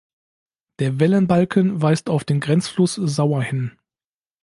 Der 0.79 0.99
Wellenbalken 0.99 1.79
weist 1.83 2.09
auf 2.09 2.23
den 2.23 2.39
Grenzfluss 2.39 2.95
Sauer 2.95 3.43
hin. 3.43 3.77